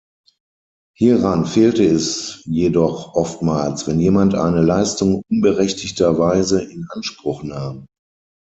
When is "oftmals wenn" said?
3.13-3.99